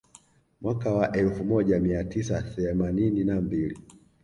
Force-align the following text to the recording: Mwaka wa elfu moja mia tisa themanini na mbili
Mwaka 0.61 0.93
wa 0.93 1.11
elfu 1.11 1.43
moja 1.45 1.79
mia 1.79 2.03
tisa 2.03 2.41
themanini 2.41 3.23
na 3.23 3.41
mbili 3.41 3.79